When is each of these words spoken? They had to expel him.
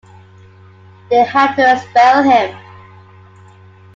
They 1.11 1.23
had 1.25 1.53
to 1.57 1.73
expel 1.73 2.23
him. 2.23 2.57